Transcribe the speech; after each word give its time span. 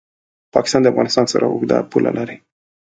پاکستان 0.53 0.81
د 0.83 0.87
افغانستان 0.93 1.25
سره 1.33 1.45
اوږده 1.47 1.77
پوله 1.91 2.11
لري. 2.17 2.37